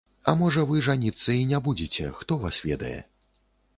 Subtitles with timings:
[0.31, 2.99] А можа вы жаніцца і не будзеце, хто вас ведае?